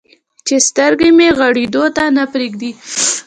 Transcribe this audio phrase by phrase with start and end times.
[0.47, 2.71] چې سترګې مې غړېدو ته نه پرېږدي.